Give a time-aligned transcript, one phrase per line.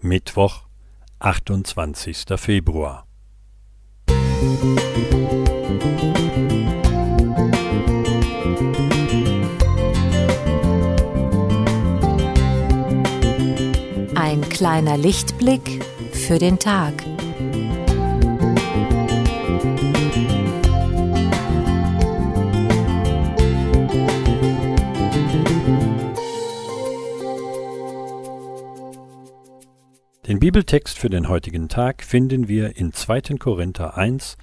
[0.00, 0.62] Mittwoch,
[1.18, 2.24] 28.
[2.36, 3.04] Februar.
[14.14, 16.94] Ein kleiner Lichtblick für den Tag.
[30.28, 33.38] Den Bibeltext für den heutigen Tag finden wir in 2.
[33.38, 34.36] Korinther 1,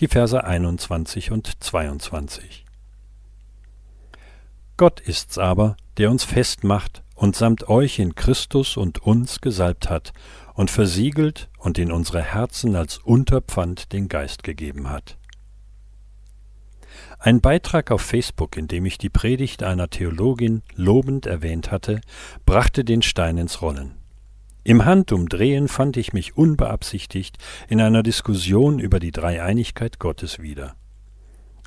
[0.00, 2.64] die Verse 21 und 22.
[4.78, 10.14] Gott ist's aber, der uns festmacht und samt euch in Christus und uns gesalbt hat
[10.54, 15.18] und versiegelt und in unsere Herzen als Unterpfand den Geist gegeben hat.
[17.18, 22.00] Ein Beitrag auf Facebook, in dem ich die Predigt einer Theologin lobend erwähnt hatte,
[22.46, 23.96] brachte den Stein ins Rollen.
[24.66, 27.38] Im Handumdrehen fand ich mich unbeabsichtigt
[27.68, 30.74] in einer Diskussion über die Dreieinigkeit Gottes wieder.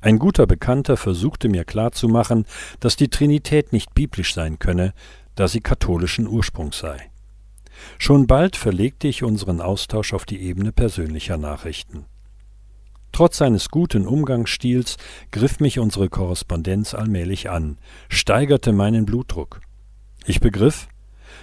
[0.00, 2.46] Ein guter Bekannter versuchte mir klarzumachen,
[2.80, 4.94] dass die Trinität nicht biblisch sein könne,
[5.34, 7.10] da sie katholischen Ursprungs sei.
[7.98, 12.06] Schon bald verlegte ich unseren Austausch auf die Ebene persönlicher Nachrichten.
[13.12, 14.96] Trotz seines guten Umgangsstils
[15.32, 17.76] griff mich unsere Korrespondenz allmählich an,
[18.08, 19.60] steigerte meinen Blutdruck.
[20.24, 20.88] Ich begriff,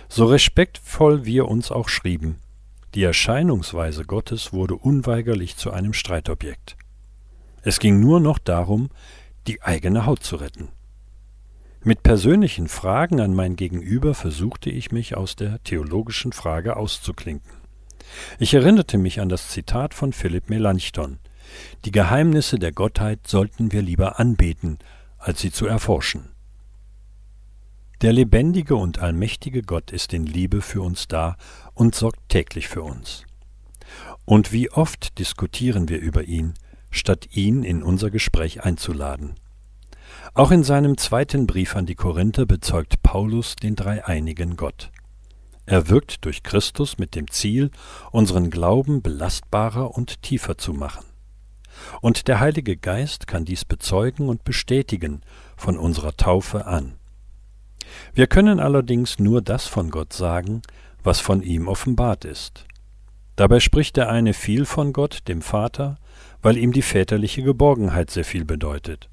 [0.09, 2.39] so respektvoll wir uns auch schrieben,
[2.95, 6.77] die Erscheinungsweise Gottes wurde unweigerlich zu einem Streitobjekt.
[7.63, 8.89] Es ging nur noch darum,
[9.47, 10.69] die eigene Haut zu retten.
[11.83, 17.52] Mit persönlichen Fragen an mein Gegenüber versuchte ich mich aus der theologischen Frage auszuklinken.
[18.39, 21.19] Ich erinnerte mich an das Zitat von Philipp Melanchthon
[21.86, 24.77] Die Geheimnisse der Gottheit sollten wir lieber anbeten,
[25.17, 26.33] als sie zu erforschen.
[28.04, 31.38] Der lebendige und allmächtige Gott ist in Liebe für uns da
[31.73, 33.23] und sorgt täglich für uns.
[34.26, 36.54] Und wie oft diskutieren wir über ihn,
[36.92, 39.36] statt ihn in unser Gespräch einzuladen.
[40.33, 44.92] Auch in seinem zweiten Brief an die Korinther bezeugt Paulus den dreieinigen Gott.
[45.66, 47.72] Er wirkt durch Christus mit dem Ziel,
[48.11, 51.06] unseren Glauben belastbarer und tiefer zu machen.
[52.02, 55.22] Und der Heilige Geist kann dies bezeugen und bestätigen
[55.56, 56.95] von unserer Taufe an.
[58.14, 60.61] Wir können allerdings nur das von Gott sagen,
[61.04, 62.65] was von ihm offenbart ist.
[63.36, 65.98] Dabei spricht der eine viel von Gott, dem Vater,
[66.42, 69.09] weil ihm die väterliche Geborgenheit sehr viel bedeutet.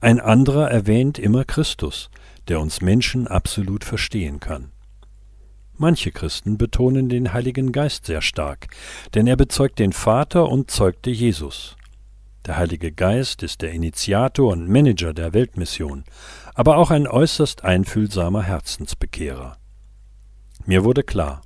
[0.00, 2.10] Ein anderer erwähnt immer Christus,
[2.48, 4.70] der uns Menschen absolut verstehen kann.
[5.76, 8.68] Manche Christen betonen den Heiligen Geist sehr stark,
[9.14, 11.76] denn er bezeugt den Vater und zeugte Jesus.
[12.46, 16.04] Der Heilige Geist ist der Initiator und Manager der Weltmission,
[16.54, 19.56] aber auch ein äußerst einfühlsamer Herzensbekehrer.
[20.66, 21.40] Mir wurde klar,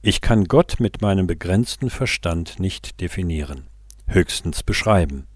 [0.00, 3.66] ich kann Gott mit meinem begrenzten Verstand nicht definieren,
[4.06, 5.26] höchstens beschreiben.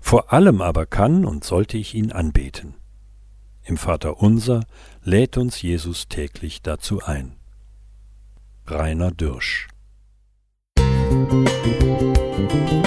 [0.00, 2.74] Vor allem aber kann und sollte ich ihn anbeten.
[3.64, 4.64] Im Vater unser
[5.02, 7.36] lädt uns Jesus täglich dazu ein.
[8.66, 9.68] Rainer Dürsch
[12.38, 12.85] Musik